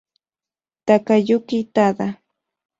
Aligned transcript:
Takayuki 0.85 1.57
Tada 1.75 2.07